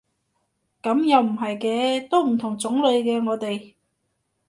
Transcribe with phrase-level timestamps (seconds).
[0.81, 3.75] 噉又唔係嘅，都唔同種類嘅我哋